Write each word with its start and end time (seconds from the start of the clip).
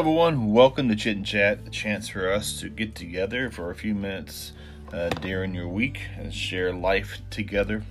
Everyone. 0.00 0.54
Welcome 0.54 0.88
to 0.88 0.96
Chit 0.96 1.18
and 1.18 1.26
Chat, 1.26 1.58
a 1.66 1.68
chance 1.68 2.08
for 2.08 2.32
us 2.32 2.58
to 2.60 2.70
get 2.70 2.94
together 2.94 3.50
for 3.50 3.70
a 3.70 3.74
few 3.74 3.94
minutes 3.94 4.52
uh, 4.94 5.10
during 5.10 5.54
your 5.54 5.68
week 5.68 6.00
and 6.16 6.32
share 6.32 6.72
life 6.72 7.18
together. 7.28 7.84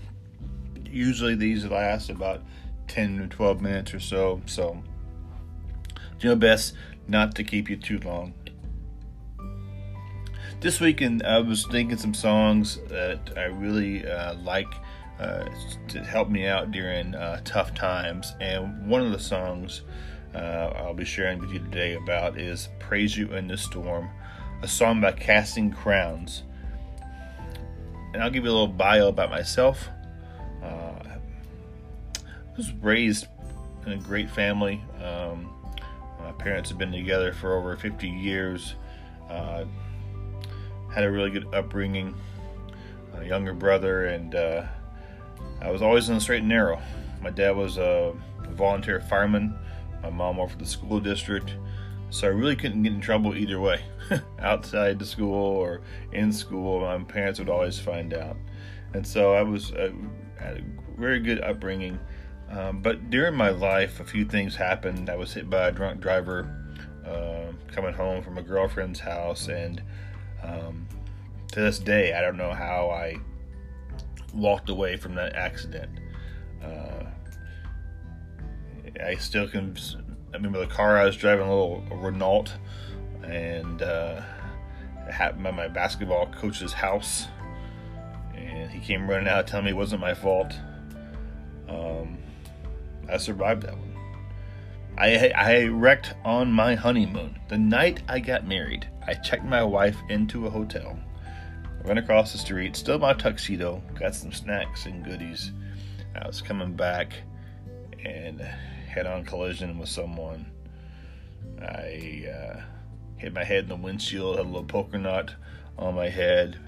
Usually, 0.84 1.36
these 1.36 1.66
last 1.66 2.10
about 2.10 2.42
10 2.88 3.20
to 3.20 3.28
12 3.28 3.62
minutes 3.62 3.94
or 3.94 4.00
so, 4.00 4.42
so 4.48 4.82
do 6.18 6.30
your 6.30 6.36
best 6.36 6.74
not 7.08 7.36
to 7.36 7.44
keep 7.44 7.70
you 7.70 7.78
too 7.78 8.00
long. 8.00 8.34
This 10.62 10.80
weekend, 10.80 11.22
I 11.22 11.38
was 11.38 11.68
thinking 11.68 12.00
some 12.00 12.16
songs 12.16 12.80
that 12.88 13.38
I 13.38 13.44
really 13.44 14.08
uh, 14.08 14.34
like 14.34 14.74
uh, 15.20 15.48
to 15.90 16.04
help 16.04 16.30
me 16.30 16.48
out 16.48 16.72
during 16.72 17.14
uh, 17.14 17.42
tough 17.46 17.76
times, 17.76 18.34
and 18.42 18.88
one 18.88 19.06
of 19.06 19.12
the 19.12 19.20
songs 19.20 19.84
uh, 20.34 20.74
I'll 20.76 20.94
be 20.94 21.06
sharing 21.06 21.40
with 21.40 21.52
you 21.52 21.60
today 21.60 21.96
about 21.96 22.38
is 22.38 22.70
Praise 22.80 23.18
You 23.18 23.34
in 23.34 23.48
the 23.48 23.58
Storm, 23.58 24.10
a 24.62 24.68
song 24.68 25.02
by 25.02 25.12
Casting 25.12 25.72
Crowns. 25.72 26.44
And 28.14 28.22
I'll 28.22 28.30
give 28.30 28.44
you 28.44 28.50
a 28.50 28.54
little 28.54 28.68
bio 28.68 29.08
about 29.08 29.30
myself. 29.30 29.88
Uh, 30.62 30.94
I 31.06 32.58
was 32.58 32.72
raised 32.74 33.28
in 33.86 33.94
a 33.94 33.98
great 33.98 34.30
family. 34.30 34.84
Um, 35.04 35.52
my 36.20 36.32
parents 36.34 36.70
have 36.70 36.78
been 36.78 36.92
together 36.92 37.34
for 37.34 37.56
over 37.56 37.76
50 37.76 38.08
years. 38.08 38.76
Uh, 39.30 39.66
had 40.94 41.04
a 41.04 41.12
really 41.12 41.32
good 41.32 41.54
upbringing, 41.54 42.16
a 43.16 43.26
younger 43.26 43.54
brother, 43.54 44.06
and 44.06 44.36
uh, 44.36 44.66
I 45.62 45.72
was 45.72 45.82
always 45.82 46.10
in 46.10 46.16
the 46.16 46.22
straight 46.22 46.40
and 46.40 46.50
narrow. 46.50 46.82
My 47.22 47.30
dad 47.30 47.56
was 47.56 47.78
a 47.78 48.14
volunteer 48.52 49.02
fireman 49.02 49.56
my 50.02 50.10
mom 50.10 50.38
worked 50.38 50.54
for 50.54 50.58
the 50.58 50.66
school 50.66 51.00
district, 51.00 51.56
so 52.10 52.28
I 52.28 52.32
really 52.32 52.56
couldn't 52.56 52.84
get 52.84 52.94
in 52.94 53.02
trouble 53.02 53.36
either 53.36 53.60
way, 53.60 53.82
outside 54.40 55.00
the 55.00 55.06
school 55.06 55.34
or 55.34 55.82
in 56.12 56.32
school. 56.32 56.82
My 56.82 56.98
parents 57.04 57.40
would 57.40 57.50
always 57.50 57.80
find 57.80 58.14
out, 58.14 58.38
and 58.94 59.06
so 59.06 59.34
I 59.34 59.44
was 59.44 59.72
uh, 59.74 59.92
had 60.38 60.58
a 60.58 61.00
very 61.00 61.20
good 61.20 61.42
upbringing. 61.42 62.00
Um, 62.50 62.82
but 62.82 63.12
during 63.12 63.36
my 63.36 63.50
life, 63.50 64.00
a 64.00 64.06
few 64.06 64.26
things 64.26 64.56
happened. 64.56 65.10
I 65.10 65.16
was 65.16 65.34
hit 65.34 65.50
by 65.50 65.68
a 65.68 65.72
drunk 65.72 66.02
driver 66.02 66.50
uh, 67.06 67.52
coming 67.72 67.94
home 67.94 68.24
from 68.24 68.38
a 68.38 68.42
girlfriend's 68.42 69.00
house, 69.00 69.48
and 69.48 69.82
um, 70.44 70.88
to 71.52 71.62
this 71.62 71.80
day, 71.80 72.14
I 72.14 72.22
don't 72.22 72.38
know 72.38 72.52
how 72.52 72.90
I 72.90 73.18
walked 74.34 74.70
away 74.70 74.98
from 74.98 75.16
that 75.16 75.36
accident. 75.36 75.90
I 79.06 79.16
still 79.16 79.48
can. 79.48 79.76
I 80.32 80.38
remember 80.38 80.60
the 80.60 80.68
car 80.68 80.98
I 80.98 81.06
was 81.06 81.18
driving, 81.18 81.48
a 81.48 81.50
little 81.50 81.82
Renault, 81.92 82.46
and 83.24 83.82
uh, 83.82 84.22
it 85.08 85.12
happened 85.12 85.44
by 85.44 85.52
my 85.52 85.68
basketball 85.68 86.28
coach's 86.28 86.74
house. 86.74 87.28
And 88.36 88.72
he 88.72 88.80
came 88.80 89.10
running 89.10 89.28
out 89.28 89.48
telling 89.48 89.66
me 89.66 89.72
it 89.72 89.78
wasn't 89.78 90.02
my 90.02 90.14
fault. 90.14 90.54
Um, 91.68 92.18
I 93.10 93.18
survived 93.18 93.64
that 93.64 93.78
one. 93.78 93.90
I, 94.98 95.30
I 95.30 95.66
wrecked 95.66 96.14
on 96.26 96.52
my 96.52 96.76
honeymoon. 96.76 97.40
The 97.48 97.58
night 97.58 98.04
I 98.08 98.20
got 98.20 98.48
married, 98.48 98.88
I 99.08 99.14
checked 99.14 99.46
my 99.46 99.64
wife 99.64 99.98
into 100.10 100.46
a 100.46 100.50
hotel. 100.50 101.00
Went 101.86 102.00
across 102.00 102.34
the 102.34 102.38
street, 102.38 102.76
still 102.76 103.00
my 103.00 103.14
tuxedo, 103.14 103.82
got 103.98 104.14
some 104.14 104.34
snacks 104.34 104.86
and 104.86 105.04
goodies. 105.04 105.54
I 106.22 106.28
was 106.28 106.42
coming 106.42 106.74
back, 106.74 107.14
and 108.04 108.46
head-on 108.90 109.24
collision 109.26 109.78
with 109.78 109.90
someone. 109.90 110.52
I 111.62 112.26
uh, 112.28 112.62
hit 113.18 113.34
my 113.34 113.44
head 113.44 113.64
in 113.64 113.70
the 113.70 113.76
windshield, 113.76 114.38
had 114.38 114.46
a 114.46 114.50
little 114.50 114.64
poker 114.64 114.98
knot 114.98 115.36
on 115.78 115.96
my 115.96 116.10
head. 116.10 116.60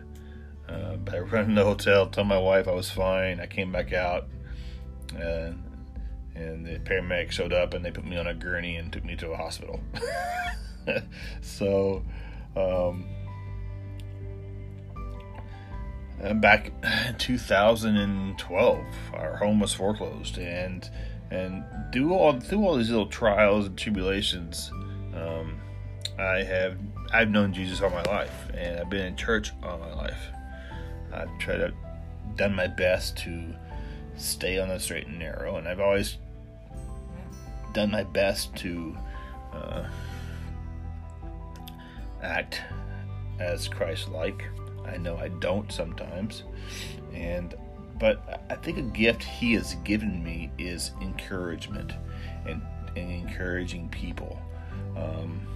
Uh, 0.68 0.98
but 0.98 1.16
I 1.16 1.18
ran 1.20 1.46
in 1.46 1.56
the 1.56 1.64
hotel, 1.64 2.08
told 2.08 2.28
my 2.28 2.38
wife 2.38 2.68
I 2.68 2.74
was 2.74 2.90
fine. 2.90 3.40
I 3.40 3.48
came 3.48 3.72
back 3.72 3.94
out, 3.94 4.28
uh, 5.16 5.52
and 6.36 6.66
the 6.66 6.80
paramedics 6.84 7.32
showed 7.32 7.54
up 7.54 7.74
and 7.74 7.84
they 7.84 7.92
put 7.92 8.06
me 8.06 8.18
on 8.18 8.28
a 8.28 8.34
gurney 8.34 8.78
and 8.78 8.92
took 8.92 9.04
me 9.04 9.16
to 9.18 9.32
a 9.32 9.38
hospital. 9.38 9.82
so, 11.42 12.04
um, 12.56 13.06
back 16.36 16.72
in 17.08 17.16
2012, 17.18 18.86
our 19.14 19.38
home 19.38 19.60
was 19.60 19.74
foreclosed, 19.74 20.38
and 20.38 20.90
and 21.32 21.64
through 21.92 22.14
all 22.14 22.40
through 22.40 22.66
all 22.66 22.76
these 22.78 22.90
little 22.90 23.08
trials 23.08 23.66
and 23.68 23.78
tribulations, 23.78 24.72
um, 25.16 25.60
I 26.20 26.44
have 26.44 26.78
I've 27.14 27.30
known 27.30 27.54
Jesus 27.54 27.82
all 27.82 27.90
my 27.90 28.04
life, 28.04 28.50
and 28.54 28.80
I've 28.80 28.90
been 28.90 29.06
in 29.06 29.16
church 29.16 29.52
all 29.64 29.78
my 29.78 29.94
life. 29.94 30.22
I've 31.14 31.40
tried 31.40 31.58
to 31.58 31.74
done 32.36 32.56
my 32.56 32.68
best 32.68 33.18
to 33.18 33.56
stay 34.16 34.60
on 34.60 34.70
the 34.70 34.80
straight 34.80 35.08
and 35.08 35.20
narrow, 35.20 35.58
and 35.58 35.68
I've 35.68 35.80
always 35.80 36.18
done 37.74 37.92
my 37.92 38.04
best 38.04 38.56
to 38.58 38.98
uh, 39.54 39.86
act 42.22 42.62
as 43.40 43.68
Christ-like. 43.68 44.44
I 44.86 44.98
know 44.98 45.18
I 45.18 45.30
don't 45.30 45.72
sometimes, 45.72 46.44
and 47.14 47.56
but 48.02 48.44
I 48.50 48.56
think 48.56 48.80
a 48.80 48.82
gift 48.82 49.22
He 49.24 49.54
has 49.54 49.76
given 49.84 50.24
me 50.24 50.50
is 50.58 50.92
encouragement 51.02 51.94
and, 52.48 52.64
and 52.96 53.12
encouraging 53.12 53.90
people. 53.90 54.42
Um, 54.98 55.48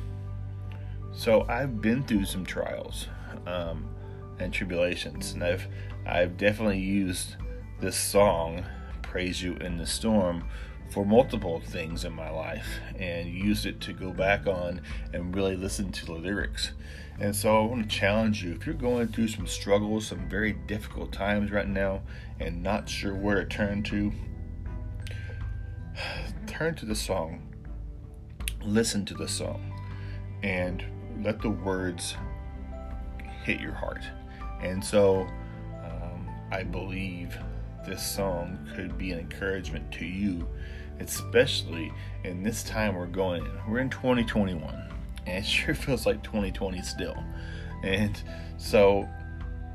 so 1.12 1.44
I've 1.50 1.82
been 1.82 2.04
through 2.04 2.26
some 2.26 2.46
trials 2.46 3.08
um, 3.48 3.90
and 4.38 4.54
tribulations, 4.54 5.34
and 5.34 5.44
I've 5.44 5.68
I've 6.06 6.38
definitely 6.38 6.80
used 6.80 7.36
this 7.82 7.98
song, 7.98 8.64
"Praise 9.02 9.42
You 9.42 9.56
in 9.56 9.78
the 9.78 9.88
Storm," 9.88 10.48
for 10.92 11.04
multiple 11.04 11.60
things 11.62 12.06
in 12.06 12.14
my 12.14 12.30
life, 12.30 12.68
and 13.00 13.28
used 13.28 13.66
it 13.66 13.82
to 13.82 13.94
go 13.94 14.12
back 14.12 14.46
on 14.46 14.82
and 15.14 15.36
really 15.36 15.56
listen 15.56 15.92
to 15.94 16.06
the 16.06 16.14
lyrics. 16.14 16.74
And 17.20 17.34
so 17.34 17.58
I 17.58 17.66
want 17.66 17.90
to 17.90 17.96
challenge 17.98 18.44
you 18.44 18.52
if 18.52 18.66
you're 18.66 18.76
going 18.76 19.08
through 19.08 19.30
some 19.30 19.48
struggles, 19.48 20.08
some 20.08 20.28
very 20.30 20.54
difficult 20.54 21.14
times 21.14 21.50
right 21.50 21.68
now, 21.68 22.02
and 22.40 22.62
not 22.62 22.90
sure 22.90 23.16
where 23.16 23.44
to 23.44 23.46
turn 23.46 23.84
to, 23.84 24.12
turn 26.48 26.76
to 26.76 26.86
the 26.86 26.96
song, 26.96 27.54
listen 28.62 29.06
to 29.06 29.14
the 29.14 29.30
song, 29.30 29.62
and 30.44 30.84
let 31.24 31.42
the 31.42 31.50
words 31.50 32.16
hit 33.44 33.62
your 33.62 33.74
heart. 33.74 34.04
And 34.62 34.84
so 34.84 35.22
um, 35.86 36.30
I 36.52 36.64
believe 36.64 37.38
this 37.88 38.06
song 38.06 38.58
could 38.76 38.98
be 38.98 39.12
an 39.12 39.20
encouragement 39.20 39.90
to 39.94 40.06
you, 40.06 40.46
especially 41.00 41.94
in 42.26 42.44
this 42.44 42.62
time 42.64 42.96
we're 42.96 43.06
going 43.06 43.46
in. 43.46 43.72
We're 43.72 43.80
in 43.80 43.90
2021 43.90 44.95
and 45.26 45.38
it 45.44 45.46
sure 45.46 45.76
feels 45.76 46.06
like 46.06 46.24
2020 46.24 46.82
still. 46.82 47.24
And 47.84 48.22
so 48.58 49.08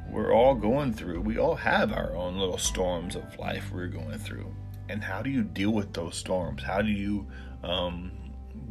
we're 0.09 0.34
all 0.34 0.55
going 0.55 0.93
through, 0.93 1.21
we 1.21 1.38
all 1.38 1.55
have 1.55 1.93
our 1.93 2.15
own 2.15 2.37
little 2.37 2.59
storms 2.59 3.15
of 3.15 3.38
life 3.38 3.71
we're 3.72 3.87
going 3.87 4.19
through. 4.19 4.55
And 4.88 5.05
how 5.05 5.22
do 5.22 5.31
you 5.31 5.44
deal 5.44 5.71
with 5.71 5.93
those 5.93 6.16
storms? 6.16 6.62
How 6.62 6.83
do 6.83 6.91
you 6.91 7.28
um, 7.62 8.11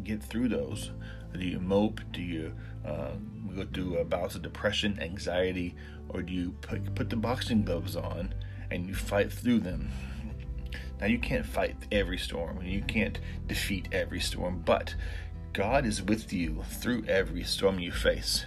get 0.03 0.21
through 0.21 0.49
those? 0.49 0.91
Do 1.33 1.45
you 1.45 1.59
mope? 1.59 2.01
Do 2.11 2.21
you 2.21 2.53
uh, 2.85 3.11
go 3.55 3.65
through 3.73 4.03
bouts 4.05 4.35
of 4.35 4.41
depression, 4.41 4.99
anxiety, 4.99 5.75
or 6.09 6.21
do 6.21 6.33
you 6.33 6.51
put, 6.61 6.93
put 6.95 7.09
the 7.09 7.15
boxing 7.15 7.63
gloves 7.63 7.95
on 7.95 8.33
and 8.71 8.87
you 8.87 8.93
fight 8.93 9.31
through 9.31 9.59
them? 9.59 9.89
Now, 10.99 11.07
you 11.07 11.19
can't 11.19 11.45
fight 11.45 11.77
every 11.93 12.17
storm, 12.17 12.57
and 12.57 12.67
you 12.67 12.81
can't 12.81 13.19
defeat 13.47 13.87
every 13.93 14.19
storm, 14.19 14.61
but 14.65 14.95
God 15.53 15.85
is 15.85 16.01
with 16.01 16.31
you 16.31 16.63
through 16.69 17.05
every 17.05 17.43
storm 17.43 17.79
you 17.79 17.91
face. 17.91 18.45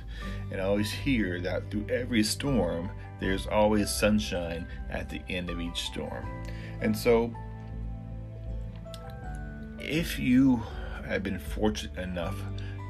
And 0.51 0.61
I 0.61 0.65
always 0.65 0.91
hear 0.91 1.41
that 1.41 1.71
through 1.71 1.87
every 1.89 2.23
storm, 2.23 2.91
there's 3.21 3.47
always 3.47 3.91
sunshine 3.91 4.67
at 4.91 5.09
the 5.09 5.21
end 5.29 5.51
of 5.51 5.61
each 5.61 5.83
storm. 5.83 6.27
And 6.81 6.97
so, 6.97 7.33
if 9.79 10.19
you 10.19 10.63
have 11.07 11.23
been 11.23 11.39
fortunate 11.39 11.99
enough 11.99 12.37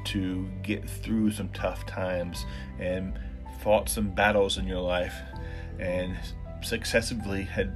to 0.05 0.49
get 0.61 0.87
through 0.87 1.31
some 1.31 1.49
tough 1.49 1.85
times 1.85 2.45
and 2.79 3.17
fought 3.61 3.89
some 3.89 4.09
battles 4.09 4.57
in 4.57 4.67
your 4.67 4.81
life 4.81 5.15
and 5.79 6.17
successively 6.61 7.43
had 7.43 7.73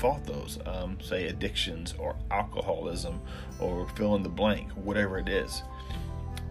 fought 0.00 0.24
those, 0.24 0.58
um, 0.64 0.98
say 0.98 1.26
addictions 1.26 1.94
or 1.98 2.16
alcoholism 2.30 3.20
or 3.60 3.86
fill 3.90 4.14
in 4.14 4.22
the 4.22 4.30
blank, 4.30 4.70
whatever 4.72 5.18
it 5.18 5.28
is. 5.28 5.62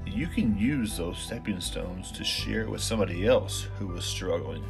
You 0.06 0.28
can 0.28 0.56
use 0.56 0.98
those 0.98 1.18
stepping 1.18 1.60
stones 1.60 2.12
to 2.12 2.24
share 2.24 2.70
with 2.70 2.82
somebody 2.82 3.26
else 3.26 3.68
who 3.80 3.88
was 3.88 4.06
struggling, 4.06 4.64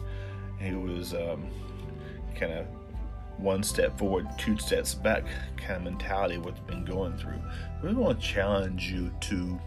who 0.60 0.80
was 0.80 1.14
um, 1.14 1.50
kind 2.36 2.54
of 2.54 2.68
one 3.38 3.64
step 3.64 3.98
forward, 3.98 4.28
two 4.38 4.58
steps 4.58 4.96
back 4.96 5.26
kind 5.58 5.76
of 5.76 5.84
mentality 5.84 6.38
what 6.38 6.56
they've 6.56 6.68
been 6.68 6.86
going 6.86 7.18
through. 7.18 7.42
We 7.84 7.94
want 7.94 8.22
to 8.22 8.26
challenge 8.26 8.90
you 8.90 9.12
to 9.22 9.60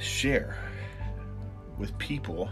share 0.00 0.56
with 1.76 1.96
people 1.98 2.48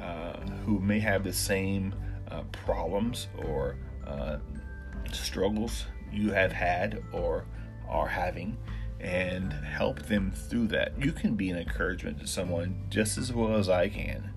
uh, 0.00 0.40
who 0.64 0.78
may 0.78 1.00
have 1.00 1.22
the 1.22 1.34
same 1.34 1.94
uh, 2.32 2.42
problems 2.52 3.28
or 3.46 3.76
uh, 4.06 4.38
struggles 5.12 5.86
you 6.10 6.30
have 6.32 6.52
had 6.52 7.02
or 7.12 7.44
are 7.88 8.08
having 8.08 8.56
and 9.00 9.52
help 9.52 10.00
them 10.02 10.30
through 10.30 10.68
that. 10.68 10.92
You 10.98 11.12
can 11.12 11.34
be 11.34 11.50
an 11.50 11.58
encouragement 11.58 12.20
to 12.20 12.26
someone 12.26 12.86
just 12.88 13.18
as 13.18 13.32
well 13.32 13.56
as 13.56 13.68
I 13.68 13.88
can. 13.88 14.32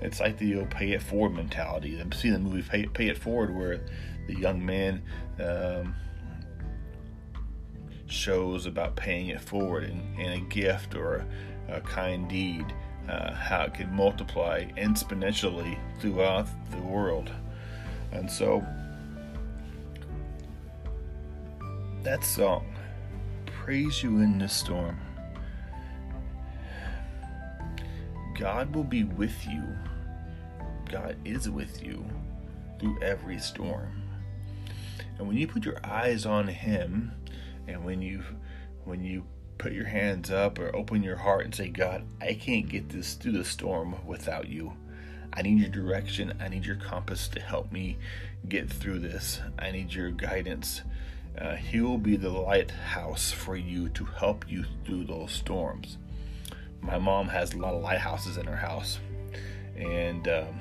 It's 0.00 0.20
like 0.20 0.38
the 0.38 0.58
old 0.58 0.70
pay 0.70 0.92
it 0.92 1.02
forward 1.02 1.34
mentality. 1.34 2.00
I've 2.00 2.14
seen 2.14 2.32
the 2.32 2.38
movie 2.38 2.62
Pay, 2.62 2.86
pay 2.86 3.08
It 3.08 3.18
Forward 3.18 3.54
where 3.54 3.80
the 4.26 4.34
young 4.34 4.64
man 4.64 5.02
um, 5.38 5.94
shows 8.06 8.66
about 8.66 8.96
paying 8.96 9.28
it 9.28 9.40
forward 9.40 9.84
and, 9.84 10.18
and 10.18 10.42
a 10.42 10.46
gift 10.46 10.94
or 10.94 11.26
a, 11.68 11.76
a 11.76 11.80
kind 11.80 12.28
deed, 12.28 12.66
uh, 13.08 13.32
how 13.34 13.64
it 13.64 13.74
can 13.74 13.92
multiply 13.92 14.64
exponentially 14.76 15.78
throughout 16.00 16.46
the 16.70 16.78
world. 16.78 17.30
And 18.12 18.30
so 18.30 18.64
that 22.02 22.24
song, 22.24 22.66
Praise 23.46 24.02
You 24.02 24.20
in 24.20 24.38
the 24.38 24.48
Storm. 24.48 24.98
God 28.38 28.74
will 28.74 28.84
be 28.84 29.04
with 29.04 29.46
you. 29.46 29.62
God 30.90 31.16
is 31.24 31.50
with 31.50 31.84
you 31.84 32.04
through 32.78 33.00
every 33.02 33.38
storm. 33.38 34.02
And 35.18 35.28
when 35.28 35.36
you 35.36 35.46
put 35.46 35.64
your 35.64 35.78
eyes 35.84 36.24
on 36.24 36.48
him 36.48 37.12
and 37.68 37.84
when 37.84 38.00
you 38.00 38.22
when 38.84 39.04
you 39.04 39.26
put 39.60 39.72
your 39.72 39.84
hands 39.84 40.30
up 40.30 40.58
or 40.58 40.74
open 40.74 41.02
your 41.02 41.16
heart 41.16 41.44
and 41.44 41.54
say, 41.54 41.68
God, 41.68 42.02
I 42.18 42.32
can't 42.32 42.66
get 42.66 42.88
this 42.88 43.12
through 43.12 43.32
the 43.32 43.44
storm 43.44 43.94
without 44.06 44.48
you. 44.48 44.72
I 45.34 45.42
need 45.42 45.58
your 45.58 45.68
direction. 45.68 46.32
I 46.40 46.48
need 46.48 46.64
your 46.64 46.76
compass 46.76 47.28
to 47.28 47.40
help 47.40 47.70
me 47.70 47.98
get 48.48 48.70
through 48.70 49.00
this. 49.00 49.38
I 49.58 49.70
need 49.70 49.92
your 49.92 50.12
guidance. 50.12 50.80
Uh, 51.38 51.56
he 51.56 51.82
will 51.82 51.98
be 51.98 52.16
the 52.16 52.30
lighthouse 52.30 53.30
for 53.32 53.54
you 53.54 53.90
to 53.90 54.06
help 54.06 54.50
you 54.50 54.64
through 54.86 55.04
those 55.04 55.30
storms. 55.30 55.98
My 56.80 56.98
mom 56.98 57.28
has 57.28 57.52
a 57.52 57.58
lot 57.58 57.74
of 57.74 57.82
lighthouses 57.82 58.38
in 58.38 58.46
her 58.46 58.56
house 58.56 58.98
and 59.76 60.26
um, 60.26 60.58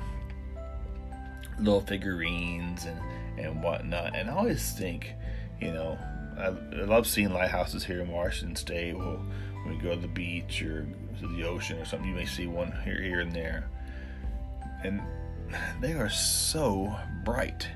little 1.58 1.82
figurines 1.82 2.84
and, 2.84 3.00
and 3.40 3.64
whatnot. 3.64 4.14
And 4.14 4.30
I 4.30 4.34
always 4.34 4.74
think, 4.74 5.14
you 5.62 5.72
know, 5.72 5.98
I, 6.40 6.48
I 6.48 6.86
love 6.86 7.06
seeing 7.08 7.34
lighthouses 7.34 7.84
here 7.84 8.02
in 8.02 8.10
Washington 8.10 8.56
State. 8.56 8.98
Well, 8.98 9.24
when 9.64 9.78
we 9.78 9.84
go 9.84 9.96
to 9.96 10.02
the 10.02 10.08
beach 10.08 10.62
or 10.62 10.88
to 11.20 11.28
the 11.28 11.44
ocean 11.44 11.78
or 11.80 11.86
something, 11.86 12.10
you 12.10 12.16
may 12.16 12.26
see 12.26 12.48
one 12.48 12.72
here, 12.84 13.02
here 13.02 13.20
and 13.20 13.32
there. 13.32 13.70
And 14.84 15.02
they 15.82 15.94
are 15.94 16.10
so 16.10 16.96
bright. 17.26 17.68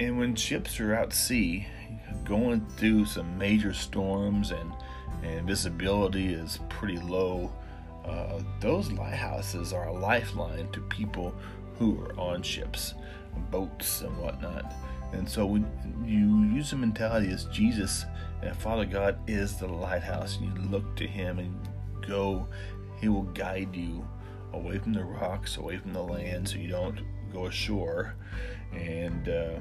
And 0.00 0.18
when 0.18 0.34
ships 0.36 0.78
are 0.78 0.94
out 0.94 1.06
at 1.06 1.12
sea, 1.12 1.66
going 2.24 2.64
through 2.76 3.06
some 3.06 3.36
major 3.38 3.72
storms 3.72 4.52
and, 4.52 4.72
and 5.22 5.46
visibility 5.46 6.34
is 6.34 6.60
pretty 6.68 6.98
low, 6.98 7.52
uh, 8.04 8.40
those 8.60 8.92
lighthouses 8.92 9.72
are 9.72 9.88
a 9.88 9.92
lifeline 9.92 10.70
to 10.72 10.80
people 10.82 11.34
who 11.78 12.00
are 12.02 12.18
on 12.18 12.42
ships, 12.42 12.94
boats, 13.50 14.02
and 14.02 14.16
whatnot. 14.18 14.72
And 15.12 15.28
so 15.28 15.46
when 15.46 15.66
you 16.04 16.54
use 16.54 16.70
the 16.70 16.76
mentality 16.76 17.30
as 17.30 17.44
Jesus 17.46 18.04
and 18.42 18.56
Father 18.56 18.84
God 18.84 19.18
is 19.26 19.56
the 19.56 19.66
lighthouse, 19.66 20.38
and 20.38 20.46
you 20.46 20.70
look 20.70 20.96
to 20.96 21.06
Him 21.06 21.38
and 21.38 21.68
go, 22.06 22.46
He 23.00 23.08
will 23.08 23.22
guide 23.22 23.74
you 23.74 24.06
away 24.52 24.78
from 24.78 24.92
the 24.92 25.04
rocks, 25.04 25.56
away 25.56 25.78
from 25.78 25.92
the 25.92 26.02
land, 26.02 26.48
so 26.48 26.58
you 26.58 26.68
don't 26.68 27.00
go 27.32 27.46
ashore 27.46 28.14
and 28.72 29.28
uh, 29.28 29.58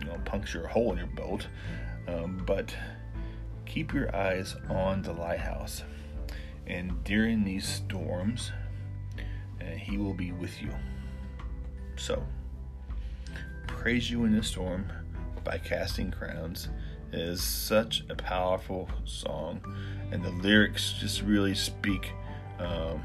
you 0.00 0.06
know 0.06 0.18
puncture 0.24 0.64
a 0.64 0.68
hole 0.68 0.92
in 0.92 0.98
your 0.98 1.06
boat. 1.08 1.46
Um, 2.08 2.42
but 2.44 2.74
keep 3.64 3.94
your 3.94 4.14
eyes 4.14 4.56
on 4.68 5.02
the 5.02 5.12
lighthouse, 5.12 5.84
and 6.66 7.02
during 7.04 7.44
these 7.44 7.66
storms, 7.66 8.50
uh, 9.60 9.64
He 9.76 9.98
will 9.98 10.14
be 10.14 10.32
with 10.32 10.60
you. 10.60 10.70
So 11.96 12.22
Praise 13.84 14.10
You 14.10 14.24
in 14.24 14.34
the 14.34 14.42
Storm 14.42 14.90
by 15.44 15.58
Casting 15.58 16.10
Crowns 16.10 16.70
is 17.12 17.42
such 17.42 18.02
a 18.08 18.14
powerful 18.14 18.88
song, 19.04 19.60
and 20.10 20.24
the 20.24 20.30
lyrics 20.30 20.94
just 20.94 21.20
really 21.20 21.54
speak, 21.54 22.10
um, 22.60 23.02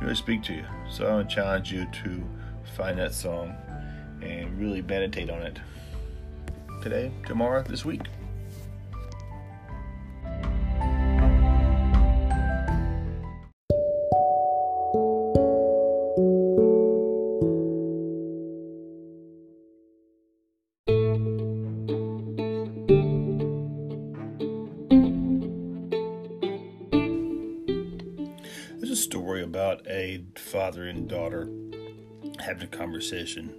really 0.00 0.14
speak 0.14 0.42
to 0.44 0.54
you. 0.54 0.64
So 0.90 1.06
I 1.06 1.16
would 1.16 1.28
challenge 1.28 1.70
you 1.70 1.84
to 2.02 2.26
find 2.78 2.98
that 2.98 3.12
song 3.12 3.54
and 4.22 4.58
really 4.58 4.80
meditate 4.80 5.28
on 5.28 5.42
it 5.42 5.58
today, 6.82 7.12
tomorrow, 7.26 7.62
this 7.62 7.84
week. 7.84 8.04
Father 30.68 30.88
and 30.88 31.08
daughter 31.08 31.48
having 32.40 32.62
a 32.62 32.66
conversation. 32.66 33.54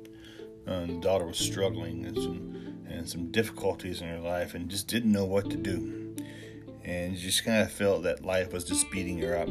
Um, 0.67 0.85
the 0.87 0.99
daughter 1.01 1.25
was 1.25 1.39
struggling 1.39 2.05
and 2.05 2.15
some 2.15 2.77
and 2.87 3.09
some 3.09 3.31
difficulties 3.31 4.01
in 4.01 4.07
her 4.09 4.19
life 4.19 4.53
and 4.53 4.69
just 4.69 4.87
didn't 4.87 5.11
know 5.11 5.25
what 5.25 5.49
to 5.49 5.57
do, 5.57 6.15
and 6.83 7.17
she 7.17 7.25
just 7.25 7.43
kind 7.43 7.63
of 7.63 7.71
felt 7.71 8.03
that 8.03 8.23
life 8.23 8.53
was 8.53 8.63
just 8.63 8.91
beating 8.91 9.17
her 9.19 9.35
up. 9.35 9.47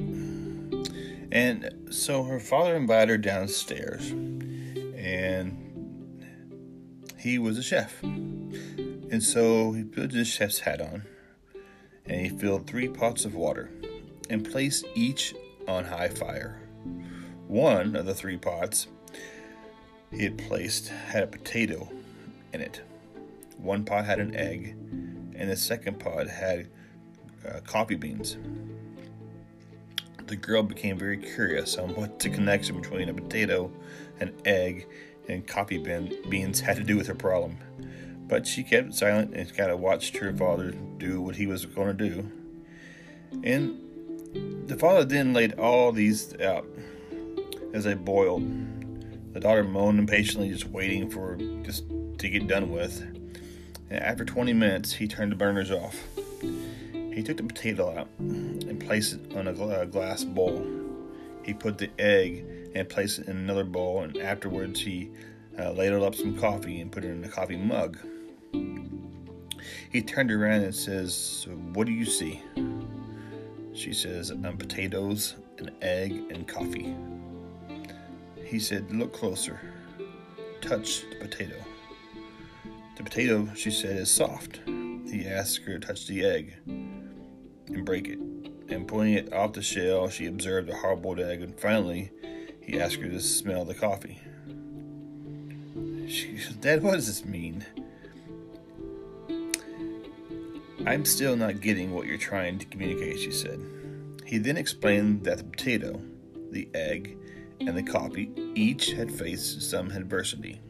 And 1.32 1.88
so 1.90 2.22
her 2.22 2.38
father 2.38 2.76
invited 2.76 3.08
her 3.08 3.18
downstairs, 3.18 4.08
and 4.10 5.56
he 7.18 7.40
was 7.40 7.58
a 7.58 7.62
chef, 7.64 8.00
and 8.04 9.20
so 9.20 9.72
he 9.72 9.82
put 9.82 10.12
his 10.12 10.28
chef's 10.28 10.60
hat 10.60 10.80
on, 10.80 11.02
and 12.06 12.20
he 12.20 12.28
filled 12.28 12.68
three 12.68 12.86
pots 12.86 13.24
of 13.24 13.34
water, 13.34 13.68
and 14.30 14.48
placed 14.48 14.86
each 14.94 15.34
on 15.66 15.86
high 15.86 16.08
fire. 16.08 16.60
One 17.48 17.96
of 17.96 18.04
the 18.04 18.14
three 18.14 18.36
pots 18.36 18.88
he 20.12 20.22
had 20.22 20.36
placed 20.36 20.88
had 20.88 21.22
a 21.22 21.26
potato 21.26 21.88
in 22.52 22.60
it. 22.60 22.82
One 23.56 23.86
pot 23.86 24.04
had 24.04 24.20
an 24.20 24.36
egg, 24.36 24.76
and 25.34 25.50
the 25.50 25.56
second 25.56 25.98
pot 25.98 26.28
had 26.28 26.68
uh, 27.48 27.60
coffee 27.60 27.94
beans. 27.94 28.36
The 30.26 30.36
girl 30.36 30.62
became 30.62 30.98
very 30.98 31.16
curious 31.16 31.78
on 31.78 31.94
what 31.94 32.18
the 32.18 32.28
connection 32.28 32.82
between 32.82 33.08
a 33.08 33.14
potato, 33.14 33.72
an 34.20 34.34
egg, 34.44 34.86
and 35.26 35.46
coffee 35.46 35.78
bean, 35.78 36.14
beans 36.28 36.60
had 36.60 36.76
to 36.76 36.84
do 36.84 36.98
with 36.98 37.06
her 37.06 37.14
problem. 37.14 37.56
But 38.28 38.46
she 38.46 38.62
kept 38.62 38.92
silent 38.92 39.34
and 39.34 39.56
kind 39.56 39.70
of 39.70 39.80
watched 39.80 40.18
her 40.18 40.34
father 40.34 40.72
do 40.98 41.22
what 41.22 41.36
he 41.36 41.46
was 41.46 41.64
going 41.64 41.96
to 41.96 42.08
do. 42.10 42.30
And 43.42 44.68
the 44.68 44.76
father 44.76 45.06
then 45.06 45.32
laid 45.32 45.54
all 45.54 45.92
these 45.92 46.38
out 46.42 46.66
as 47.72 47.84
they 47.84 47.94
boiled. 47.94 48.44
The 49.32 49.40
daughter 49.40 49.64
moaned 49.64 49.98
impatiently, 49.98 50.50
just 50.50 50.66
waiting 50.66 51.10
for 51.10 51.36
just 51.62 51.84
to 52.18 52.28
get 52.28 52.46
done 52.48 52.70
with. 52.70 53.00
And 53.90 54.00
after 54.00 54.24
20 54.24 54.52
minutes, 54.52 54.92
he 54.92 55.06
turned 55.06 55.32
the 55.32 55.36
burners 55.36 55.70
off. 55.70 55.96
He 56.92 57.22
took 57.22 57.36
the 57.36 57.42
potato 57.42 57.96
out 57.98 58.08
and 58.18 58.78
placed 58.80 59.14
it 59.14 59.36
on 59.36 59.48
a 59.48 59.86
glass 59.86 60.24
bowl. 60.24 60.66
He 61.44 61.54
put 61.54 61.78
the 61.78 61.90
egg 61.98 62.44
and 62.74 62.88
placed 62.88 63.20
it 63.20 63.28
in 63.28 63.36
another 63.36 63.64
bowl, 63.64 64.02
and 64.02 64.16
afterwards 64.18 64.80
he 64.80 65.10
uh, 65.58 65.72
ladled 65.72 66.04
up 66.04 66.14
some 66.14 66.38
coffee 66.38 66.80
and 66.80 66.92
put 66.92 67.04
it 67.04 67.10
in 67.10 67.24
a 67.24 67.28
coffee 67.28 67.56
mug. 67.56 67.98
He 69.90 70.02
turned 70.02 70.30
around 70.30 70.62
and 70.62 70.74
says, 70.74 71.46
"What 71.72 71.86
do 71.86 71.92
you 71.92 72.04
see?" 72.04 72.42
She 73.78 73.92
says, 73.92 74.32
um, 74.32 74.56
potatoes, 74.58 75.36
an 75.58 75.70
egg, 75.82 76.12
and 76.30 76.48
coffee. 76.48 76.96
He 78.48 78.58
said, 78.58 78.90
Look 78.90 79.12
closer. 79.12 79.60
Touch 80.62 81.04
the 81.10 81.16
potato. 81.16 81.56
The 82.96 83.02
potato, 83.02 83.46
she 83.54 83.70
said, 83.70 83.98
is 83.98 84.10
soft. 84.10 84.60
He 84.66 85.26
asked 85.26 85.64
her 85.64 85.78
to 85.78 85.86
touch 85.86 86.06
the 86.06 86.24
egg 86.24 86.56
and 86.66 87.84
break 87.84 88.08
it. 88.08 88.18
And 88.70 88.88
pulling 88.88 89.12
it 89.12 89.34
off 89.34 89.52
the 89.52 89.62
shell, 89.62 90.08
she 90.08 90.26
observed 90.26 90.70
a 90.70 90.76
hard 90.76 91.02
boiled 91.02 91.20
egg, 91.20 91.42
and 91.42 91.58
finally, 91.60 92.10
he 92.62 92.80
asked 92.80 92.96
her 92.96 93.08
to 93.08 93.20
smell 93.20 93.66
the 93.66 93.74
coffee. 93.74 94.18
She 96.08 96.38
said, 96.38 96.62
Dad, 96.62 96.82
what 96.82 96.94
does 96.94 97.06
this 97.06 97.26
mean? 97.26 97.66
I'm 100.86 101.04
still 101.04 101.36
not 101.36 101.60
getting 101.60 101.92
what 101.92 102.06
you're 102.06 102.16
trying 102.16 102.58
to 102.60 102.66
communicate, 102.66 103.20
she 103.20 103.30
said. 103.30 103.60
He 104.24 104.38
then 104.38 104.56
explained 104.56 105.24
that 105.24 105.36
the 105.36 105.44
potato, 105.44 106.00
the 106.50 106.68
egg, 106.72 107.18
and 107.60 107.76
the 107.76 107.82
coffee 107.82 108.30
each 108.54 108.92
had 108.92 109.10
faced 109.10 109.62
some 109.62 109.90
adversity. 109.90 110.60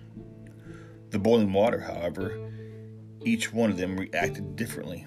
The 1.11 1.18
boiling 1.18 1.52
water, 1.52 1.80
however, 1.80 2.38
each 3.25 3.52
one 3.52 3.71
of 3.71 3.76
them 3.76 3.97
reacted 3.97 4.57
differently. 4.57 5.07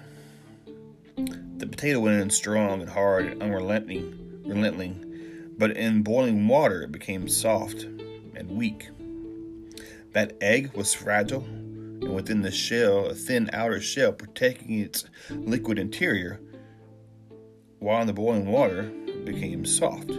The 1.16 1.66
potato 1.66 2.00
went 2.00 2.20
in 2.20 2.30
strong 2.30 2.80
and 2.80 2.90
hard 2.90 3.26
and 3.26 3.42
unrelenting, 3.42 4.42
relenting, 4.44 5.52
but 5.56 5.76
in 5.76 6.02
boiling 6.02 6.48
water 6.48 6.82
it 6.82 6.92
became 6.92 7.28
soft 7.28 7.82
and 7.82 8.50
weak. 8.50 8.88
That 10.12 10.36
egg 10.40 10.72
was 10.74 10.92
fragile, 10.92 11.44
and 11.44 12.14
within 12.14 12.42
the 12.42 12.50
shell, 12.50 13.06
a 13.06 13.14
thin 13.14 13.48
outer 13.52 13.80
shell 13.80 14.12
protecting 14.12 14.80
its 14.80 15.04
liquid 15.30 15.78
interior, 15.78 16.40
while 17.78 18.00
in 18.00 18.06
the 18.06 18.12
boiling 18.12 18.46
water 18.46 18.90
it 19.06 19.24
became 19.24 19.64
soft. 19.64 20.10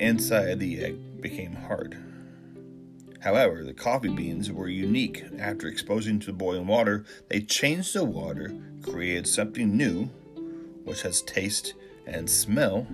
Inside 0.00 0.58
the 0.58 0.82
egg 0.82 1.20
became 1.20 1.54
hard. 1.54 1.94
However, 3.20 3.62
the 3.62 3.74
coffee 3.74 4.08
beans 4.08 4.50
were 4.50 4.66
unique. 4.66 5.26
After 5.38 5.68
exposing 5.68 6.18
to 6.20 6.32
boiling 6.32 6.66
water, 6.66 7.04
they 7.28 7.42
changed 7.42 7.92
the 7.92 8.04
water, 8.04 8.50
created 8.82 9.26
something 9.26 9.76
new, 9.76 10.06
which 10.84 11.02
has 11.02 11.20
taste 11.20 11.74
and 12.06 12.30
smell. 12.30 12.86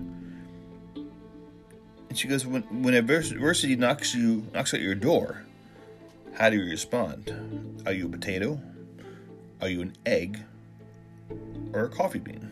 And 2.09 2.19
she 2.19 2.27
goes, 2.27 2.45
when, 2.45 2.63
when 2.83 2.95
adversity 2.95 3.77
knocks 3.77 4.13
you 4.13 4.45
knocks 4.53 4.75
at 4.75 4.81
your 4.81 4.97
door, 4.97 5.45
how 6.35 6.51
do 6.51 6.57
you 6.57 6.69
respond? 6.69 7.83
Are 7.87 7.93
you 7.93 8.07
a 8.07 8.11
potato? 8.11 8.61
Are 9.61 9.69
you 9.69 9.81
an 9.81 9.93
egg? 10.05 10.41
Or 11.73 11.85
a 11.85 11.89
coffee 11.89 12.19
bean? 12.19 12.51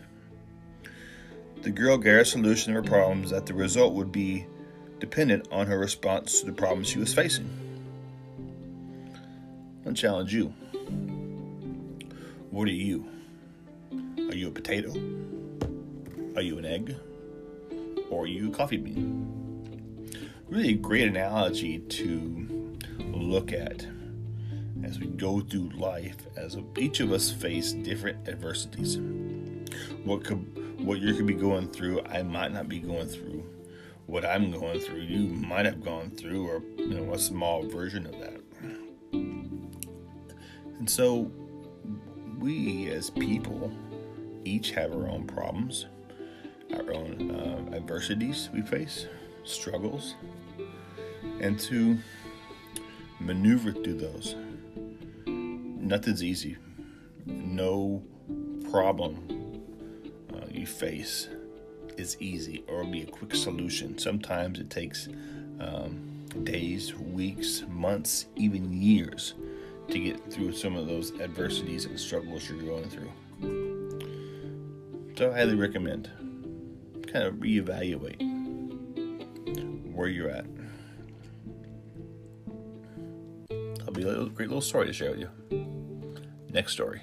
The 1.61 1.71
girl 1.71 1.97
gave 1.97 2.19
a 2.19 2.25
solution 2.25 2.75
of 2.75 2.83
her 2.83 2.89
problems 2.89 3.31
that 3.31 3.45
the 3.45 3.53
result 3.53 3.93
would 3.93 4.11
be 4.11 4.45
dependent 4.99 5.47
on 5.51 5.67
her 5.67 5.79
response 5.79 6.39
to 6.39 6.45
the 6.45 6.53
problems 6.53 6.87
she 6.87 6.99
was 6.99 7.13
facing. 7.13 7.49
I'll 9.85 9.93
challenge 9.93 10.33
you. 10.33 10.53
What 12.51 12.67
are 12.67 12.71
you? 12.71 13.05
Are 14.17 14.35
you 14.35 14.47
a 14.47 14.51
potato? 14.51 14.91
Are 16.35 16.41
you 16.41 16.57
an 16.57 16.65
egg? 16.65 16.95
Or 18.09 18.23
are 18.23 18.27
you 18.27 18.49
a 18.49 18.55
coffee 18.55 18.77
bean? 18.77 19.31
Really 20.47 20.73
great 20.73 21.07
analogy 21.07 21.79
to 21.79 22.77
look 22.99 23.51
at 23.51 23.85
as 24.83 24.99
we 24.99 25.07
go 25.07 25.41
through 25.41 25.69
life 25.69 26.17
as 26.37 26.57
each 26.77 26.99
of 26.99 27.11
us 27.11 27.31
face 27.31 27.73
different 27.73 28.27
adversities. 28.27 28.97
What 30.03 30.23
could 30.23 30.64
what 30.85 30.99
you 30.99 31.15
could 31.15 31.25
be 31.25 31.33
going 31.33 31.67
through, 31.69 32.01
I 32.03 32.21
might 32.21 32.53
not 32.53 32.69
be 32.69 32.79
going 32.79 33.07
through. 33.07 33.43
What 34.05 34.23
I'm 34.23 34.51
going 34.51 34.79
through, 34.79 35.01
you 35.01 35.27
might 35.27 35.65
have 35.65 35.83
gone 35.83 36.11
through, 36.11 36.47
or 36.47 36.61
you 36.77 36.93
know, 36.93 37.13
a 37.13 37.19
small 37.19 37.63
version 37.67 38.05
of 38.05 38.11
that. 38.19 38.39
And 39.11 40.87
so, 40.87 41.31
we 42.37 42.91
as 42.91 43.09
people 43.09 43.71
each 44.43 44.71
have 44.71 44.91
our 44.91 45.07
own 45.07 45.25
problems, 45.25 45.87
our 46.73 46.93
own 46.93 47.31
uh, 47.31 47.75
adversities 47.75 48.49
we 48.53 48.61
face, 48.61 49.07
struggles, 49.43 50.13
and 51.39 51.59
to 51.61 51.97
maneuver 53.19 53.71
through 53.71 53.97
those. 53.97 54.35
Nothing's 55.25 56.23
easy. 56.23 56.57
No 57.25 58.03
problem 58.69 59.34
face 60.65 61.29
is 61.97 62.17
easy 62.19 62.63
or 62.67 62.83
be 62.83 63.03
a 63.03 63.05
quick 63.05 63.33
solution. 63.35 63.97
Sometimes 63.97 64.59
it 64.59 64.69
takes 64.69 65.07
um, 65.59 66.25
days, 66.43 66.93
weeks, 66.95 67.63
months, 67.69 68.25
even 68.35 68.73
years 68.73 69.33
to 69.89 69.99
get 69.99 70.31
through 70.31 70.53
some 70.53 70.75
of 70.75 70.87
those 70.87 71.13
adversities 71.21 71.85
and 71.85 71.99
struggles 71.99 72.49
you're 72.49 72.61
going 72.61 72.89
through. 72.89 73.11
So 75.17 75.31
I 75.31 75.35
highly 75.37 75.55
recommend 75.55 76.09
kind 77.07 77.25
of 77.27 77.35
reevaluate 77.35 78.19
where 79.93 80.09
you're 80.09 80.29
at. 80.29 80.45
I'll 83.85 83.93
be 83.93 84.03
a 84.03 84.25
great 84.25 84.49
little 84.49 84.59
story 84.59 84.87
to 84.87 84.93
share 84.93 85.11
with 85.11 85.19
you. 85.19 85.29
Next 86.51 86.73
story. 86.73 87.01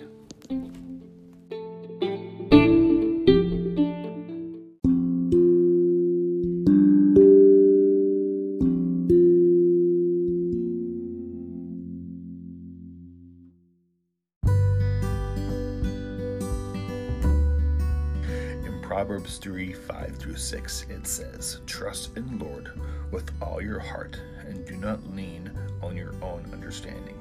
Proverbs 19.23 19.39
3 19.39 19.73
5 19.73 20.17
through 20.17 20.37
6, 20.37 20.87
it 20.91 21.07
says, 21.07 21.61
Trust 21.65 22.17
in 22.17 22.27
the 22.27 22.45
Lord 22.45 22.73
with 23.13 23.31
all 23.41 23.63
your 23.63 23.79
heart, 23.79 24.21
and 24.49 24.67
do 24.67 24.77
not 24.77 25.15
lean 25.15 25.49
on 25.81 25.97
your 25.97 26.13
own 26.21 26.45
understanding. 26.53 27.17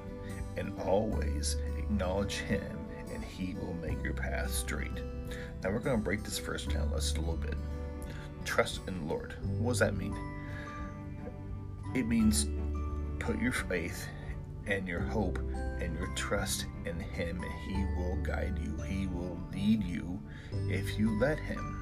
And 0.58 0.74
always 0.79 1.58
acknowledge 1.77 2.38
Him, 2.38 2.75
and 3.13 3.24
He 3.24 3.53
will 3.53 3.75
make 3.75 4.01
your 4.03 4.15
path 4.15 4.51
straight. 4.51 4.96
Now 5.63 5.70
we're 5.70 5.77
going 5.77 6.00
to 6.00 6.03
break 6.03 6.24
this 6.24 6.39
verse 6.39 6.65
down 6.65 6.89
just 6.89 7.17
a 7.17 7.20
little 7.20 7.38
bit. 7.38 7.53
Trust 8.46 8.79
in 8.88 9.00
the 9.01 9.05
Lord. 9.05 9.36
What 9.60 9.74
does 9.74 9.79
that 9.79 9.96
mean? 9.96 10.17
It 11.93 12.08
means 12.08 12.48
put 13.20 13.39
your 13.39 13.51
faith 13.51 14.08
and 14.65 14.88
your 14.88 15.01
hope 15.01 15.38
and 15.79 15.96
your 16.00 16.12
trust 16.15 16.65
in 16.84 17.00
Him, 17.00 17.43
He 17.67 17.75
will 17.96 18.15
guide 18.24 18.58
you. 18.58 18.75
He 18.86 19.05
will 19.05 19.39
lead 19.53 19.84
you 19.84 20.20
if 20.67 20.98
you 20.98 21.20
let 21.20 21.38
Him 21.38 21.80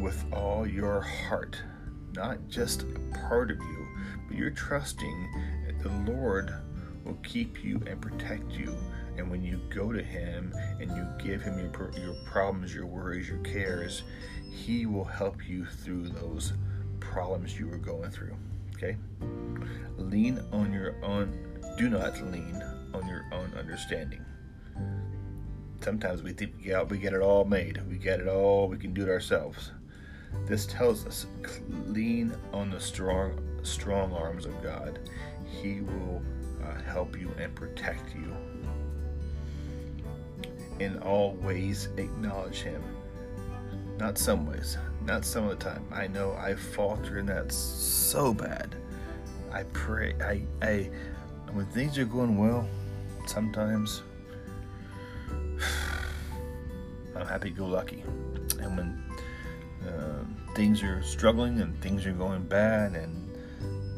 with 0.00 0.24
all 0.32 0.66
your 0.66 1.00
heart, 1.00 1.62
not 2.14 2.48
just 2.48 2.82
a 2.82 3.18
part 3.28 3.50
of 3.50 3.58
you, 3.58 3.88
but 4.26 4.36
you're 4.36 4.50
trusting 4.50 5.28
that 5.66 5.80
the 5.80 6.12
Lord 6.12 6.52
will 7.04 7.18
keep 7.22 7.62
you 7.62 7.82
and 7.86 8.00
protect 8.00 8.50
you. 8.52 8.76
And 9.16 9.30
when 9.30 9.42
you 9.42 9.60
go 9.68 9.92
to 9.92 10.02
Him 10.02 10.54
and 10.80 10.90
you 10.90 11.06
give 11.22 11.42
Him 11.42 11.58
your, 11.58 11.90
your 11.98 12.14
problems, 12.24 12.74
your 12.74 12.86
worries, 12.86 13.28
your 13.28 13.38
cares, 13.38 14.02
He 14.50 14.86
will 14.86 15.04
help 15.04 15.46
you 15.48 15.66
through 15.66 16.08
those 16.08 16.54
problems 17.00 17.58
you 17.58 17.70
are 17.72 17.78
going 17.78 18.10
through. 18.10 18.36
Okay? 18.76 18.96
Lean 19.98 20.40
on 20.52 20.72
your 20.72 20.94
own, 21.04 21.36
do 21.76 21.88
not 21.90 22.20
lean 22.32 22.62
on 22.94 23.06
your 23.06 23.26
own 23.32 23.52
understanding. 23.58 24.24
Sometimes 25.82 26.22
we 26.22 26.32
think 26.32 26.54
we 26.58 26.64
get, 26.64 26.88
we 26.88 26.98
get 26.98 27.14
it 27.14 27.20
all 27.20 27.44
made. 27.44 27.80
We 27.88 27.96
get 27.96 28.20
it 28.20 28.28
all, 28.28 28.68
we 28.68 28.76
can 28.76 28.92
do 28.92 29.02
it 29.02 29.08
ourselves. 29.08 29.72
This 30.46 30.66
tells 30.66 31.06
us 31.06 31.26
lean 31.86 32.34
on 32.52 32.70
the 32.70 32.80
strong 32.80 33.38
strong 33.62 34.12
arms 34.12 34.46
of 34.46 34.62
God. 34.62 34.98
He 35.44 35.80
will 35.80 36.22
uh, 36.64 36.80
help 36.82 37.18
you 37.18 37.30
and 37.38 37.54
protect 37.54 38.14
you. 38.14 38.34
In 40.78 40.98
all 40.98 41.34
ways, 41.34 41.88
acknowledge 41.96 42.62
Him. 42.62 42.82
Not 43.98 44.16
some 44.16 44.46
ways, 44.46 44.78
not 45.04 45.24
some 45.24 45.44
of 45.44 45.58
the 45.58 45.64
time. 45.64 45.84
I 45.92 46.06
know 46.06 46.32
I 46.32 46.54
falter 46.54 47.18
in 47.18 47.26
that 47.26 47.52
so 47.52 48.32
bad. 48.32 48.74
I 49.52 49.64
pray. 49.64 50.14
I, 50.22 50.42
I, 50.62 50.90
when 51.52 51.66
things 51.66 51.98
are 51.98 52.06
going 52.06 52.38
well, 52.38 52.66
sometimes 53.26 54.02
I'm 57.16 57.26
happy-go-lucky, 57.26 58.02
and 58.60 58.76
when 58.76 59.09
uh, 59.86 60.24
things 60.54 60.82
are 60.82 61.02
struggling 61.02 61.60
and 61.60 61.80
things 61.82 62.06
are 62.06 62.12
going 62.12 62.42
bad 62.42 62.94
and 62.94 63.30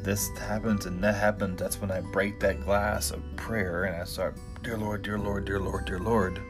this 0.02 0.30
happens 0.36 0.86
and 0.86 1.02
that 1.02 1.14
happens, 1.14 1.58
that's 1.60 1.80
when 1.80 1.90
I 1.90 2.00
break 2.00 2.40
that 2.40 2.60
glass 2.64 3.10
of 3.10 3.22
prayer 3.36 3.84
and 3.84 3.96
I 3.96 4.04
start, 4.04 4.36
Dear 4.62 4.76
Lord, 4.76 5.02
dear 5.02 5.18
Lord, 5.18 5.44
dear 5.44 5.60
Lord, 5.60 5.84
dear 5.86 5.98
Lord. 5.98 6.40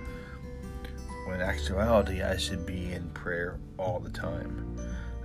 When 1.26 1.36
in 1.36 1.42
actuality, 1.42 2.22
I 2.22 2.36
should 2.36 2.66
be 2.66 2.92
in 2.92 3.08
prayer 3.10 3.58
all 3.78 4.00
the 4.00 4.10
time. 4.10 4.76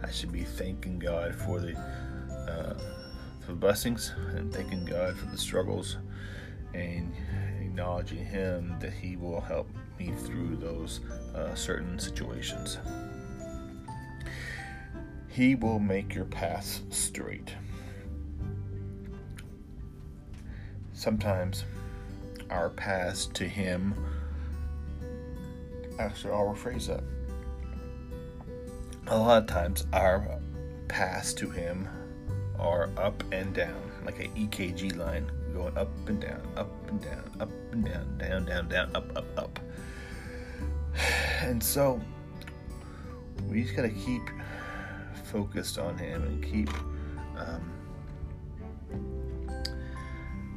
I 0.03 0.11
should 0.11 0.31
be 0.31 0.43
thanking 0.43 0.99
God 0.99 1.33
for 1.33 1.59
the 1.59 1.77
uh, 2.47 2.77
for 3.45 3.53
blessings 3.53 4.13
and 4.35 4.53
thanking 4.53 4.85
God 4.85 5.17
for 5.17 5.25
the 5.25 5.37
struggles 5.37 5.97
and 6.73 7.13
acknowledging 7.61 8.23
Him 8.25 8.75
that 8.79 8.93
He 8.93 9.15
will 9.15 9.41
help 9.41 9.69
me 9.99 10.11
through 10.25 10.57
those 10.57 11.01
uh, 11.33 11.55
certain 11.55 11.97
situations. 11.97 12.77
He 15.37 15.53
will 15.53 15.77
make 15.77 16.15
your 16.15 16.25
path 16.25 16.81
straight. 16.89 17.53
Sometimes 20.93 21.63
our 22.49 22.71
past 22.71 23.35
to 23.35 23.47
Him. 23.47 23.93
Actually, 25.99 26.33
I'll 26.33 26.55
rephrase 26.55 26.87
that. 26.87 27.03
A 29.05 29.15
lot 29.15 29.43
of 29.43 29.47
times, 29.47 29.85
our 29.93 30.39
past 30.87 31.37
to 31.37 31.51
Him 31.51 31.87
are 32.57 32.89
up 32.97 33.23
and 33.31 33.53
down, 33.53 33.91
like 34.07 34.19
an 34.19 34.31
EKG 34.33 34.97
line 34.97 35.29
going 35.53 35.77
up 35.77 35.91
and 36.09 36.19
down, 36.19 36.41
up 36.57 36.71
and 36.89 36.99
down, 36.99 37.31
up 37.39 37.51
and 37.71 37.85
down, 37.85 38.17
down, 38.17 38.45
down, 38.45 38.69
down, 38.69 38.95
up, 38.95 39.15
up, 39.15 39.37
up. 39.37 39.59
And 41.43 41.63
so 41.63 42.01
we 43.47 43.61
just 43.61 43.75
gotta 43.75 43.89
keep 43.89 44.23
focused 45.27 45.77
on 45.77 45.97
Him 45.97 46.23
and 46.23 46.43
keep. 46.43 46.69
Um, 47.37 47.71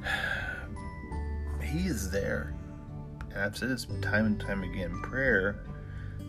he 1.63 1.87
is 1.87 2.11
there. 2.11 2.55
And 3.31 3.43
I've 3.43 3.57
said 3.57 3.71
this 3.71 3.87
time 4.01 4.27
and 4.27 4.41
time 4.41 4.63
again. 4.63 5.01
Prayer 5.03 5.65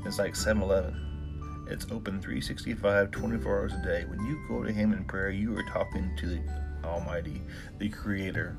is 0.06 0.20
like 0.20 0.36
7 0.36 0.62
Eleven. 0.62 1.12
It's 1.68 1.86
open 1.86 2.22
365, 2.22 3.12
24 3.12 3.60
hours 3.60 3.74
a 3.74 3.82
day. 3.82 4.06
When 4.06 4.26
you 4.26 4.40
go 4.48 4.64
to 4.64 4.72
Him 4.72 4.92
in 4.92 5.06
prayer, 5.06 5.30
you 5.30 5.58
are 5.58 5.64
talking 5.64 6.12
to 6.18 6.28
the 6.28 6.42
Almighty, 6.84 7.42
the 7.78 7.90
Creator, 7.90 8.58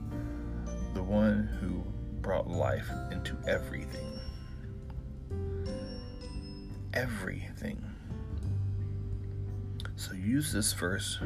the 0.95 1.03
one 1.03 1.47
who 1.61 1.85
brought 2.23 2.49
life 2.49 2.89
into 3.11 3.37
everything. 3.47 4.19
Everything. 6.95 7.92
So 10.02 10.14
use 10.14 10.52
this 10.52 10.73
verse 10.73 11.21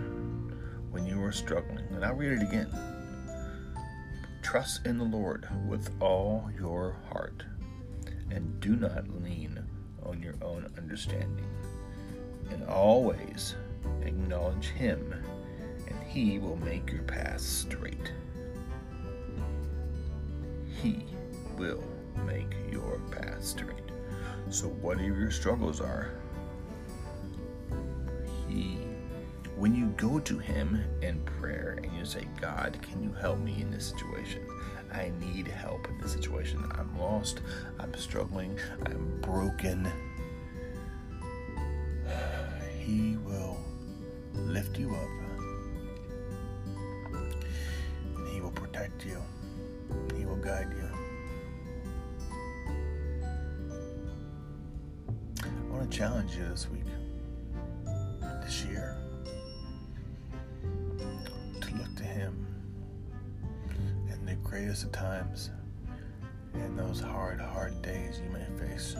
when 0.90 1.06
you 1.06 1.24
are 1.24 1.32
struggling. 1.32 1.86
And 1.92 2.04
I'll 2.04 2.12
read 2.12 2.32
it 2.32 2.42
again. 2.42 2.68
Trust 4.42 4.84
in 4.84 4.98
the 4.98 5.04
Lord 5.04 5.48
with 5.66 5.90
all 5.98 6.50
your 6.54 6.94
heart, 7.08 7.42
and 8.30 8.60
do 8.60 8.76
not 8.76 9.08
lean 9.22 9.64
on 10.04 10.22
your 10.22 10.34
own 10.42 10.70
understanding. 10.76 11.48
And 12.50 12.66
always 12.66 13.54
acknowledge 14.02 14.66
Him, 14.66 15.10
and 15.88 16.02
He 16.06 16.38
will 16.38 16.58
make 16.58 16.92
your 16.92 17.04
path 17.04 17.40
straight. 17.40 18.12
He 20.82 21.06
will 21.56 21.82
make 22.26 22.54
your 22.70 23.00
path 23.10 23.42
straight. 23.42 23.90
So, 24.50 24.66
whatever 24.68 25.18
your 25.18 25.30
struggles 25.30 25.80
are, 25.80 26.10
when 29.66 29.74
you 29.74 29.86
go 29.96 30.20
to 30.20 30.38
Him 30.38 30.80
in 31.02 31.18
prayer 31.24 31.80
and 31.82 31.92
you 31.92 32.04
say, 32.04 32.28
God, 32.40 32.78
can 32.82 33.02
you 33.02 33.12
help 33.14 33.40
me 33.40 33.60
in 33.60 33.68
this 33.68 33.86
situation? 33.86 34.46
I 34.92 35.10
need 35.18 35.48
help 35.48 35.88
in 35.88 35.98
this 35.98 36.12
situation. 36.12 36.64
I'm 36.78 36.96
lost. 36.96 37.40
I'm 37.80 37.92
struggling. 37.94 38.56
I'm 38.86 39.20
broken. 39.20 39.90
He 42.78 43.16
will 43.16 43.58
lift 44.34 44.78
you 44.78 44.94
up. 44.94 45.08
And 48.14 48.28
He 48.28 48.40
will 48.40 48.52
protect 48.52 49.04
you. 49.04 49.20
He 50.16 50.26
will 50.26 50.36
guide 50.36 50.68
you. 50.70 50.88
I 55.42 55.48
want 55.68 55.90
to 55.90 55.98
challenge 55.98 56.36
you 56.36 56.44
this 56.44 56.70
week, 56.70 56.84
of 64.66 64.90
times, 64.90 65.50
in 66.54 66.76
those 66.76 67.00
hard, 67.00 67.40
hard 67.40 67.80
days 67.82 68.20
you 68.22 68.28
may 68.30 68.44
face, 68.58 68.96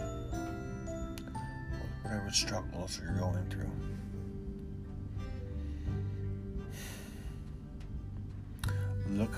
whatever 2.02 2.30
struggles 2.30 3.00
you're 3.02 3.12
going 3.18 3.44
through. 3.50 3.70
Look 9.10 9.34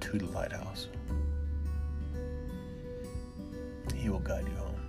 to 0.00 0.18
the 0.18 0.26
lighthouse. 0.26 0.88
He 3.94 4.10
will 4.10 4.20
guide 4.20 4.46
you 4.46 4.54
home. 4.56 4.80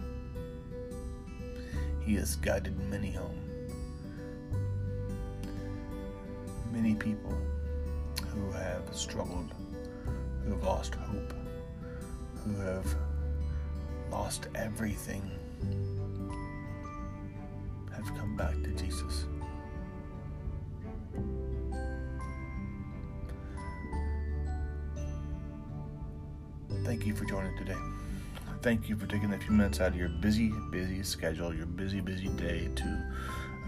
He 2.06 2.16
has 2.16 2.36
guided 2.36 2.78
many 2.90 3.12
home. 3.12 3.40
Many 6.74 6.96
people 6.96 7.34
who 8.28 8.52
have 8.52 8.84
struggled, 8.92 9.54
who 10.46 10.52
have 10.52 10.64
lost 10.64 10.96
hope, 10.96 11.34
who 12.44 12.56
have 12.62 12.96
lost 14.12 14.48
everything, 14.56 15.30
have 17.96 18.06
come 18.16 18.36
back 18.36 18.54
to 18.64 18.70
Jesus. 18.72 19.26
Thank 26.84 27.06
you 27.06 27.16
for 27.16 27.26
joining 27.26 27.56
today. 27.58 27.78
Thank 28.62 28.88
you 28.90 28.96
for 28.96 29.08
taking 29.08 29.34
a 29.34 29.38
few 29.38 29.52
minutes 29.52 29.80
out 29.82 29.90
of 29.90 29.96
your 29.96 30.10
busy, 30.10 30.52
busy 30.72 31.04
schedule, 31.04 31.54
your 31.54 31.66
busy, 31.66 32.02
busy 32.02 32.28
day 32.30 32.70
to 32.76 33.14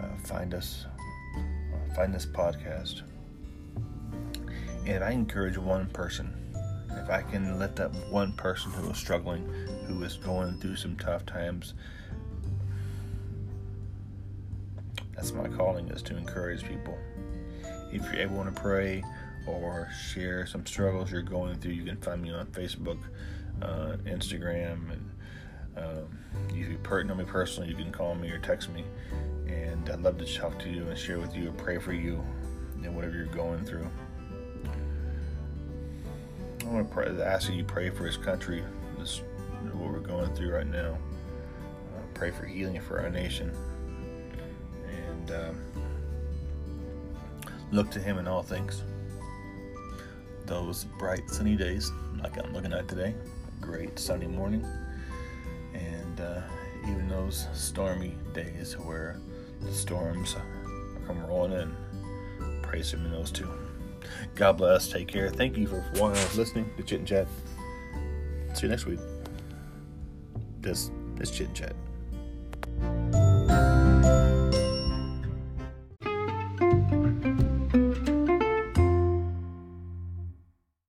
uh, 0.02 0.08
find 0.24 0.54
us, 0.54 0.86
uh, 1.36 1.96
find 1.96 2.14
this 2.14 2.26
podcast. 2.26 3.02
And 4.86 5.04
I 5.04 5.12
encourage 5.12 5.58
one 5.58 5.88
person, 5.88 6.34
if 7.06 7.12
I 7.12 7.22
can 7.22 7.60
let 7.60 7.76
that 7.76 7.94
one 8.10 8.34
person 8.34 8.72
who 8.72 8.90
is 8.90 8.98
struggling, 8.98 9.48
who 9.88 10.02
is 10.02 10.18
going 10.18 10.60
through 10.60 10.76
some 10.76 10.96
tough 10.96 11.24
times, 11.24 11.76
that's 15.14 15.32
my 15.32 15.48
calling 15.48 15.88
is 15.90 16.02
to 16.02 16.18
encourage 16.18 16.64
people. 16.64 16.98
If 17.94 18.02
you're 18.06 18.16
able 18.16 18.44
to 18.44 18.52
pray, 18.52 19.04
or 19.48 19.88
share 20.12 20.48
some 20.48 20.66
struggles 20.66 21.12
you're 21.12 21.22
going 21.22 21.60
through, 21.60 21.74
you 21.74 21.84
can 21.84 21.98
find 21.98 22.24
me 22.24 22.32
on 22.32 22.48
Facebook, 22.48 22.98
uh, 23.62 23.98
Instagram, 24.06 24.92
and 24.92 25.12
um, 25.78 26.20
if 26.50 26.70
you 26.70 26.80
per- 26.82 27.04
know 27.04 27.14
me 27.14 27.26
personally, 27.26 27.70
you 27.70 27.76
can 27.76 27.92
call 27.92 28.16
me 28.16 28.32
or 28.32 28.40
text 28.40 28.70
me, 28.70 28.84
and 29.48 29.90
I'd 29.90 30.02
love 30.02 30.18
to 30.18 30.26
talk 30.26 30.58
to 30.60 30.70
you 30.70 30.88
and 30.88 30.98
share 30.98 31.20
with 31.20 31.36
you 31.36 31.50
and 31.50 31.58
pray 31.58 31.78
for 31.78 31.94
you 31.94 32.24
and 32.84 32.96
whatever 32.96 33.16
you're 33.16 33.26
going 33.28 33.64
through. 33.64 33.88
I 36.66 36.70
want 36.70 36.92
to 36.92 37.26
ask 37.26 37.50
you 37.50 37.58
to 37.58 37.64
pray 37.64 37.90
for 37.90 38.06
His 38.06 38.18
country. 38.18 38.64
This 38.98 39.22
what 39.74 39.92
we're 39.92 40.00
going 40.00 40.34
through 40.36 40.52
right 40.52 40.68
now. 40.68 40.98
Uh, 41.96 42.02
pray 42.14 42.32
for 42.32 42.46
healing 42.46 42.80
for 42.82 43.00
our 43.00 43.10
nation, 43.10 43.56
and 44.88 45.32
um, 45.32 45.62
look 47.72 47.92
to 47.92 48.00
Him 48.00 48.18
in 48.18 48.28
all 48.28 48.42
things 48.42 48.84
those 50.46 50.86
bright 51.00 51.30
sunny 51.30 51.56
days 51.56 51.92
like 52.22 52.38
I'm 52.38 52.54
looking 52.54 52.74
at 52.74 52.88
today. 52.88 53.16
Great 53.62 53.98
sunny 53.98 54.28
morning. 54.28 54.66
And 55.74 56.22
uh, 56.22 56.42
even 56.84 57.08
those 57.08 57.48
stormy 57.54 58.16
days 58.34 58.78
where 58.78 59.20
the 59.62 59.74
storms 59.74 60.36
come 61.08 61.26
rolling 61.26 61.54
in. 61.54 62.62
Praise 62.62 62.94
Him 62.94 63.06
in 63.06 63.12
those 63.12 63.32
too. 63.32 63.65
God 64.36 64.58
bless. 64.58 64.90
Take 64.90 65.08
care. 65.08 65.30
Thank 65.30 65.58
you 65.58 65.68
for 65.68 65.84
listening 66.36 66.70
to 66.78 66.84
Chit 66.84 67.00
and 67.00 67.08
Chat. 67.08 67.28
See 68.54 68.64
you 68.64 68.70
next 68.70 68.86
week. 68.86 69.00
This 70.62 70.92
is 71.20 71.32
Chit 71.32 71.48
and 71.48 71.56
Chat. 71.56 73.25